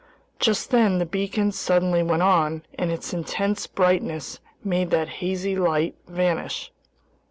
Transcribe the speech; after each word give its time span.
Just 0.39 0.71
then 0.71 0.97
the 0.97 1.05
beacon 1.05 1.51
suddenly 1.51 2.01
went 2.01 2.23
on, 2.23 2.63
and 2.73 2.91
its 2.91 3.13
intense 3.13 3.67
brightness 3.67 4.39
made 4.63 4.89
that 4.89 5.07
hazy 5.19 5.55
light 5.55 5.93
vanish. 6.07 6.71